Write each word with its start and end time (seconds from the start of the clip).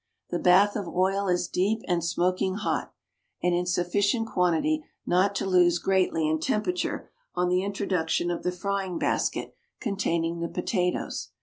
The 0.31 0.39
bath 0.39 0.75
of 0.75 0.87
oil 0.87 1.27
is 1.27 1.47
deep 1.47 1.83
and 1.87 2.03
smoking 2.03 2.55
hot, 2.55 2.91
and 3.43 3.53
in 3.53 3.67
sufficient 3.67 4.27
quantity 4.27 4.83
not 5.05 5.35
to 5.35 5.45
lose 5.45 5.77
greatly 5.77 6.27
in 6.27 6.39
temperature 6.39 7.11
on 7.35 7.49
the 7.49 7.61
introduction 7.63 8.31
of 8.31 8.41
the 8.41 8.51
frying 8.51 8.97
basket 8.97 9.53
containing 9.79 10.39
the 10.39 10.49
potatoes. 10.49 11.29